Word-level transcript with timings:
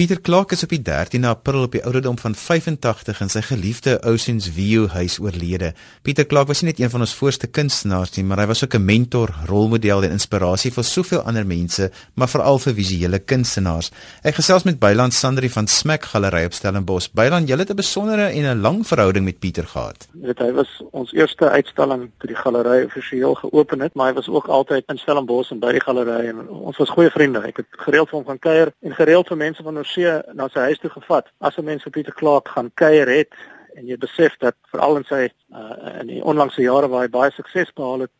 Pieter 0.00 0.20
Clark 0.20 0.54
is 0.54 0.62
op 0.64 0.70
die 0.72 0.80
13de 0.80 1.28
April 1.28 1.66
op 1.66 1.74
die 1.76 1.82
ouderdom 1.84 2.16
van 2.16 2.32
85 2.34 3.18
in 3.20 3.28
sy 3.28 3.42
geliefde 3.44 3.98
Oceans 4.08 4.46
View 4.48 4.86
huis 4.94 5.18
oorlede. 5.20 5.74
Pieter 6.00 6.24
Clark 6.24 6.48
was 6.48 6.62
nie 6.62 6.70
net 6.70 6.78
een 6.80 6.88
van 6.88 7.04
ons 7.04 7.12
voorste 7.18 7.50
kunstenaars 7.58 8.14
nie, 8.14 8.24
maar 8.24 8.40
hy 8.40 8.46
was 8.48 8.64
ook 8.64 8.78
'n 8.78 8.84
mentor, 8.84 9.28
rolmodel 9.44 10.04
en 10.08 10.16
inspirasie 10.16 10.72
vir 10.72 10.84
soveel 10.84 11.20
ander 11.20 11.44
mense, 11.44 11.90
maar 12.14 12.28
veral 12.28 12.58
vir 12.58 12.74
visuele 12.74 13.18
kunstenaars. 13.18 13.90
Ek 14.22 14.34
gesels 14.34 14.64
met 14.64 14.78
Byland 14.78 15.12
Sandri 15.12 15.50
van 15.50 15.66
Smack 15.66 16.04
Galery 16.04 16.44
op 16.44 16.52
Stellenbosch. 16.52 17.12
Byland, 17.12 17.48
jy 17.48 17.58
het 17.58 17.70
'n 17.70 17.76
besondere 17.76 18.32
en 18.32 18.56
'n 18.56 18.60
lang 18.60 18.86
verhouding 18.86 19.24
met 19.24 19.38
Pieter 19.38 19.66
gehad. 19.66 20.08
Dit 20.12 20.38
hy 20.38 20.52
was 20.52 20.82
ons 20.92 21.12
eerste 21.12 21.50
uitstalling 21.50 22.10
toe 22.18 22.28
die 22.28 22.36
galery 22.36 22.84
offisieel 22.84 23.34
geopen 23.34 23.80
het, 23.80 23.94
maar 23.94 24.06
hy 24.06 24.14
was 24.14 24.28
ook 24.28 24.46
altyd 24.46 24.82
in 24.86 24.98
Stellenbosch 24.98 25.50
en 25.50 25.58
by 25.58 25.72
die 25.72 25.80
galery 25.80 26.28
en 26.28 26.48
ons 26.48 26.76
was 26.76 26.88
goeie 26.88 27.10
vriende. 27.10 27.40
Ek 27.40 27.56
het 27.56 27.66
gereeld 27.70 28.08
vir 28.08 28.18
hom 28.18 28.26
gaan 28.26 28.38
kuier 28.38 28.72
en 28.80 28.94
gereeld 28.94 29.28
vir 29.28 29.36
mense 29.36 29.62
van 29.62 29.76
ons 29.76 29.89
Oorsee 29.90 30.34
na 30.34 30.46
sy 30.48 30.68
huis 30.70 30.78
toe 30.78 30.90
gevat. 30.90 31.26
As 31.40 31.56
'n 31.58 31.64
mens 31.64 31.82
vir 31.82 31.92
Pieter 31.92 32.14
Clark 32.14 32.48
gaan 32.48 32.70
kuier 32.74 33.08
het 33.08 33.34
en 33.74 33.86
jy 33.86 33.96
besef 33.96 34.36
dat 34.38 34.54
veral 34.70 34.96
in 34.96 35.04
sy 35.04 35.28
uh, 35.54 36.00
in 36.00 36.06
die 36.06 36.22
onlangse 36.22 36.62
jare 36.62 36.88
waar 36.88 37.02
hy 37.02 37.08
baie 37.08 37.30
sukses 37.30 37.72
behaal 37.74 38.00
het, 38.06 38.10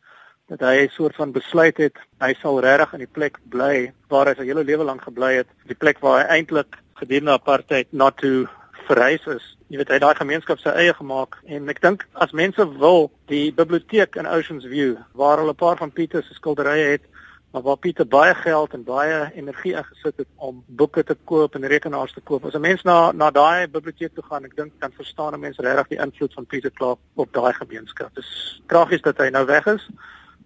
dat 0.49 0.61
hy 0.61 0.87
'n 0.87 0.91
soort 0.91 1.15
van 1.15 1.33
besluit 1.33 1.77
het 1.77 1.97
hy 2.21 2.35
sal 2.43 2.61
regtig 2.61 2.93
in 2.93 2.99
die 2.99 3.15
plek 3.15 3.39
bly 3.45 3.93
waar 4.09 4.27
hy 4.27 4.35
sy 4.35 4.47
hele 4.47 4.65
lewe 4.65 4.85
lank 4.85 5.03
gebly 5.03 5.35
het, 5.37 5.47
die 5.67 5.79
plek 5.79 6.01
waar 6.01 6.21
hy 6.21 6.39
eintlik 6.39 6.79
gedurende 6.95 7.33
apartheid 7.33 7.87
na 7.93 8.11
toe 8.11 8.49
verhuis 8.89 9.27
is. 9.27 9.57
Jy 9.69 9.77
weet 9.77 9.89
hy 9.89 9.95
het 9.95 10.03
daai 10.03 10.19
gemeenskap 10.19 10.59
sy 10.59 10.71
eie 10.71 10.95
gemaak 10.95 11.39
en 11.47 11.69
ek 11.69 11.81
dink 11.81 12.07
as 12.15 12.33
mense 12.33 12.67
wil 12.79 13.13
die 13.27 13.53
biblioteek 13.53 14.17
in 14.17 14.27
Oceans 14.27 14.67
View 14.67 14.97
waar 15.15 15.39
hulle 15.39 15.53
'n 15.53 15.63
paar 15.63 15.77
van 15.77 15.93
Pieter 15.93 16.23
se 16.23 16.35
skilderye 16.35 16.99
het 16.99 17.03
maar 17.51 17.63
waar 17.63 17.77
Pieter 17.77 18.07
baie 18.07 18.35
geld 18.35 18.73
en 18.73 18.85
baie 18.85 19.33
energie 19.35 19.73
ingesit 19.75 20.17
het 20.17 20.29
om 20.37 20.63
boeke 20.67 21.05
te 21.05 21.17
koop 21.25 21.55
en 21.55 21.67
rekenaars 21.67 22.13
te 22.13 22.21
koop. 22.21 22.45
As 22.45 22.55
'n 22.55 22.61
mens 22.61 22.83
na 22.83 23.13
na 23.13 23.31
daai 23.31 23.69
biblioteek 23.69 24.15
toe 24.15 24.25
gaan, 24.25 24.45
ek 24.45 24.57
dink 24.57 24.73
dan 24.79 24.93
verstaan 24.93 25.35
'n 25.35 25.41
mens 25.41 25.59
regtig 25.59 25.89
die 25.89 25.99
invloed 25.99 26.35
van 26.35 26.47
Pieter 26.47 26.71
Clark 26.71 26.99
op 27.15 27.33
daai 27.33 27.53
gemeenskap. 27.53 28.15
Dit 28.15 28.25
is 28.25 28.63
tragies 28.67 29.03
dat 29.03 29.19
hy 29.19 29.29
nou 29.29 29.47
weg 29.47 29.67
is, 29.67 29.89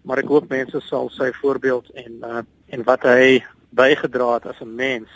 maar 0.02 0.18
ek 0.18 0.28
hoop 0.28 0.48
mense 0.48 0.80
sal 0.80 1.10
sy 1.10 1.32
voorbeeld 1.32 1.90
en 1.90 2.12
uh, 2.22 2.38
en 2.68 2.82
wat 2.82 3.02
hy 3.02 3.44
bygedra 3.70 4.34
het 4.34 4.46
as 4.46 4.60
'n 4.60 4.74
mens 4.74 5.08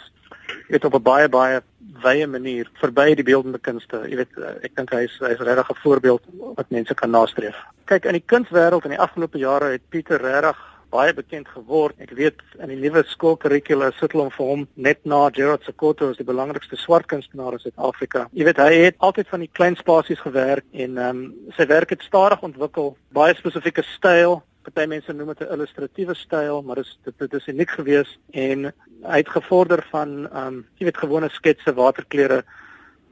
weet 0.68 0.84
op 0.84 0.94
'n 0.94 1.02
baie 1.02 1.28
baie 1.28 1.62
wye 2.02 2.26
manier 2.26 2.70
verby 2.74 3.14
die 3.14 3.24
beeldende 3.24 3.58
kunste. 3.58 4.04
Jy 4.08 4.16
weet 4.16 4.36
uh, 4.36 4.48
ek 4.62 4.76
dink 4.76 4.90
hy 4.90 5.02
is 5.02 5.18
hy 5.20 5.32
is 5.32 5.40
regtig 5.40 5.70
'n 5.70 5.82
voorbeeld 5.82 6.22
wat 6.56 6.70
mense 6.70 6.94
kan 6.94 7.10
nastreef. 7.10 7.56
Kyk, 7.84 8.04
in 8.04 8.12
die 8.12 8.24
kunswêreld 8.26 8.84
in 8.84 8.90
die 8.90 9.00
afgelope 9.00 9.38
jare 9.38 9.64
het 9.64 9.88
Pieter 9.88 10.20
regtig 10.20 10.58
baie 10.90 11.12
bekend 11.14 11.48
geword. 11.52 11.96
Ek 12.00 12.12
weet 12.16 12.42
in 12.58 12.72
die 12.72 12.78
nuwe 12.80 13.02
skoolkurrikula 13.10 13.90
sit 13.96 14.12
hulle 14.12 14.26
hom 14.26 14.34
vir 14.34 14.50
hom 14.50 14.66
net 14.88 15.00
na 15.04 15.20
Gerard 15.34 15.64
Sekoto 15.66 16.10
as 16.12 16.20
die 16.20 16.26
belangrikste 16.28 16.78
swart 16.80 17.08
kunstenaar 17.10 17.56
in 17.58 17.62
Suid-Afrika. 17.62 18.26
Jy 18.32 18.48
weet 18.48 18.62
hy 18.62 18.72
het 18.86 19.00
altyd 19.04 19.30
van 19.32 19.44
die 19.44 19.50
klein 19.52 19.76
spasies 19.80 20.22
gewerk 20.24 20.66
en 20.72 20.98
ehm 20.98 21.24
um, 21.24 21.24
sy 21.56 21.66
werk 21.68 21.90
het 21.94 22.04
stadig 22.06 22.42
ontwikkel, 22.42 22.94
baie 23.12 23.36
spesifieke 23.38 23.84
styl. 23.94 24.40
Party 24.68 24.84
mense 24.90 25.12
noem 25.12 25.32
dit 25.32 25.40
'n 25.46 25.52
illustratiewe 25.54 26.14
styl, 26.14 26.62
maar 26.62 26.76
dit 26.76 26.96
dit, 27.04 27.18
dit 27.18 27.34
is 27.34 27.46
uniek 27.48 27.70
geweest 27.70 28.18
en 28.32 28.72
hy 29.02 29.18
het 29.22 29.28
gevorder 29.28 29.84
van 29.90 30.28
ehm 30.28 30.46
um, 30.46 30.66
jy 30.78 30.84
weet 30.84 31.04
gewone 31.04 31.28
sketse, 31.28 31.74
waterkleure 31.74 32.44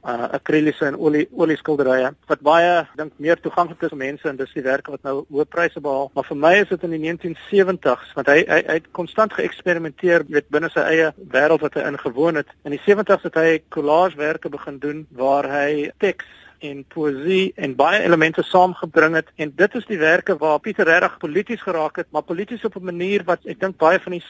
uh 0.07 0.29
akriliese 0.39 0.87
en 0.87 0.97
olie 0.97 1.25
olie 1.35 1.57
skilderye 1.59 2.13
wat 2.31 2.45
baie 2.47 2.75
dink 2.99 3.13
meer 3.19 3.41
toeganklik 3.43 3.83
is 3.83 3.95
vir 3.95 4.03
mense 4.05 4.29
en 4.31 4.39
dis 4.39 4.55
die 4.55 4.65
werke 4.67 4.95
wat 4.95 5.03
nou 5.07 5.17
hoë 5.33 5.49
pryse 5.51 5.83
behaal. 5.83 6.11
Maar 6.15 6.29
vir 6.31 6.41
my 6.45 6.55
is 6.61 6.71
dit 6.71 6.87
in 6.87 6.95
die 6.97 7.03
1970s 7.07 8.15
want 8.19 8.31
hy 8.31 8.39
hy, 8.45 8.61
hy 8.71 8.79
het 8.79 8.89
konstant 9.01 9.35
geëksperimenteer 9.37 10.27
met 10.31 10.51
binne 10.55 10.71
sy 10.73 10.87
eie 10.95 11.13
wêreld 11.35 11.65
wat 11.67 11.79
hy 11.79 11.87
ingewoon 11.91 12.43
het. 12.43 12.55
In 12.65 12.77
die 12.77 12.83
70s 12.87 13.27
het 13.27 13.39
hy 13.41 13.61
collagewerke 13.75 14.53
begin 14.53 14.79
doen 14.83 15.07
waar 15.11 15.51
hy 15.51 15.91
teks 16.03 16.46
en 16.59 16.85
poesie 16.89 17.53
en 17.57 17.75
baie 17.77 18.03
elemente 18.03 18.43
saamgebring 18.43 19.15
het. 19.15 19.33
En 19.37 19.53
dit 19.57 19.75
is 19.75 19.87
die 19.87 19.99
werke 19.99 20.37
waar 20.37 20.61
Pieter 20.61 20.85
regtig 20.85 21.19
polities 21.19 21.63
geraak 21.63 21.97
het, 21.97 22.07
maar 22.11 22.23
polities 22.23 22.65
op 22.65 22.77
'n 22.77 22.85
manier 22.85 23.25
wat 23.25 23.45
ek 23.45 23.61
dink 23.61 23.77
baie 23.77 24.01
van 24.01 24.13
die 24.13 24.25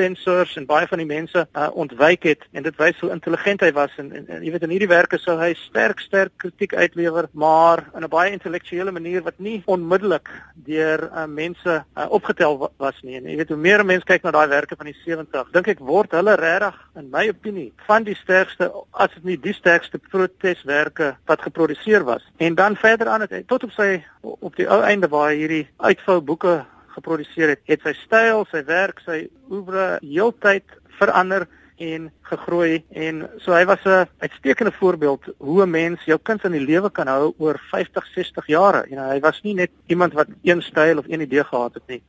sensors 0.00 0.56
en 0.56 0.66
baie 0.68 0.88
van 0.90 1.00
die 1.02 1.08
mense 1.08 1.42
uh, 1.44 1.68
ontwyk 1.78 2.26
het 2.28 2.44
en 2.56 2.64
dit 2.66 2.76
wys 2.80 2.98
hoe 3.02 3.10
intelligent 3.14 3.62
hy 3.64 3.70
was. 3.76 3.92
En, 4.00 4.10
en, 4.16 4.26
en 4.36 4.44
jy 4.44 4.52
weet 4.54 4.66
in 4.66 4.74
hierdie 4.74 4.90
werke 4.90 5.18
sou 5.20 5.36
hy 5.40 5.50
sterk 5.58 6.02
sterk 6.04 6.32
kritiek 6.40 6.74
uitlewer 6.74 7.28
maar 7.32 7.84
in 7.94 8.04
'n 8.04 8.12
baie 8.12 8.32
intellektuele 8.32 8.92
manier 8.92 9.22
wat 9.26 9.38
nie 9.38 9.62
onmiddellik 9.66 10.28
deur 10.54 11.08
uh, 11.10 11.26
mense 11.26 11.84
uh, 11.96 12.06
opgetel 12.08 12.70
was 12.78 12.96
nie. 13.02 13.16
En 13.16 13.28
jy 13.28 13.36
weet 13.36 13.48
hoe 13.48 13.60
meer 13.60 13.84
mense 13.84 14.06
kyk 14.06 14.22
na 14.22 14.30
daai 14.30 14.48
werke 14.48 14.76
van 14.76 14.86
die 14.86 14.96
70 15.04 15.52
dink 15.52 15.68
ek 15.68 15.78
word 15.78 16.12
hulle 16.12 16.36
regtig 16.36 16.76
in 16.96 17.10
my 17.10 17.28
opinie 17.28 17.72
van 17.86 18.04
die 18.04 18.16
sterkste 18.16 18.70
as 18.92 19.12
dit 19.14 19.24
nie 19.24 19.38
die 19.40 19.54
sterkste 19.54 19.98
proteswerke 19.98 21.16
wat 21.26 21.42
geproduseer 21.42 21.69
geproduseer 21.70 22.04
was. 22.04 22.22
En 22.36 22.54
dan 22.54 22.76
verder 22.76 23.06
aan 23.08 23.20
het 23.20 23.46
tot 23.46 23.64
op 23.64 23.70
sy 23.70 24.02
op 24.20 24.56
die 24.56 24.68
ou 24.68 24.82
einde 24.82 25.08
waar 25.08 25.30
hy 25.30 25.36
hierdie 25.36 25.68
uitvou 25.76 26.20
boeke 26.20 26.64
geproduseer 26.94 27.48
het, 27.48 27.60
het 27.64 27.80
sy 27.82 27.94
styl, 27.94 28.44
sy 28.50 28.64
werk, 28.64 29.00
sy 29.06 29.28
oeuvre 29.50 29.98
heeltyd 30.02 30.64
verander 30.98 31.46
en 31.80 32.10
gegroei 32.28 32.82
en 32.92 33.22
so 33.40 33.54
hy 33.54 33.64
was 33.64 33.84
'n 33.84 34.08
uitstekende 34.20 34.72
voorbeeld 34.72 35.24
hoe 35.38 35.62
'n 35.62 35.70
mens 35.70 36.04
jou 36.04 36.18
kind 36.22 36.44
in 36.44 36.52
die 36.52 36.66
lewe 36.66 36.90
kan 36.90 37.06
hou 37.06 37.34
oor 37.38 37.58
50, 37.70 38.06
60 38.14 38.46
jare. 38.46 38.84
You 38.88 38.96
know, 38.96 39.08
hy 39.08 39.20
was 39.20 39.40
nie 39.42 39.54
net 39.54 39.70
iemand 39.86 40.12
wat 40.12 40.26
een 40.42 40.62
styl 40.62 40.98
of 40.98 41.08
een 41.08 41.20
idee 41.20 41.44
gehad 41.44 41.74
het 41.74 41.86
nie. 41.86 42.02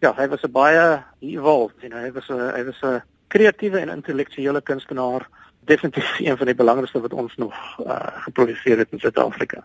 Ja, 0.00 0.14
hy 0.16 0.28
was 0.28 0.42
'n 0.42 0.50
baie 0.50 1.02
evolved, 1.20 1.80
you 1.80 1.88
know, 1.88 2.02
hy 2.02 2.12
was 2.12 2.28
'n 2.28 2.54
hy 2.54 2.64
was 2.64 2.82
'n 2.82 3.02
kreatiewe 3.34 3.78
en 3.78 3.88
intellektuele 3.88 4.60
kunstenaar 4.62 5.28
definitief 5.66 6.18
een 6.20 6.36
van 6.36 6.46
die 6.46 6.54
belangrikste 6.54 7.00
wat 7.00 7.12
ons 7.12 7.36
nog 7.36 7.54
uh, 7.80 7.96
geproduseer 8.26 8.78
het 8.78 8.92
in 8.94 9.00
Suid-Afrika. 9.00 9.64